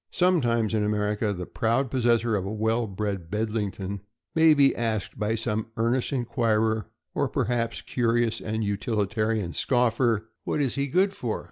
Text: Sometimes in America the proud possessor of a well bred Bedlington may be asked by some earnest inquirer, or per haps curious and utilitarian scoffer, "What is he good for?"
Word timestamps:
Sometimes 0.09 0.73
in 0.73 0.83
America 0.83 1.31
the 1.31 1.45
proud 1.45 1.91
possessor 1.91 2.35
of 2.35 2.43
a 2.43 2.51
well 2.51 2.87
bred 2.87 3.29
Bedlington 3.29 4.01
may 4.33 4.55
be 4.55 4.75
asked 4.75 5.19
by 5.19 5.35
some 5.35 5.67
earnest 5.77 6.11
inquirer, 6.11 6.87
or 7.13 7.29
per 7.29 7.43
haps 7.43 7.83
curious 7.83 8.41
and 8.41 8.63
utilitarian 8.63 9.53
scoffer, 9.53 10.29
"What 10.43 10.59
is 10.59 10.73
he 10.73 10.87
good 10.87 11.13
for?" 11.13 11.39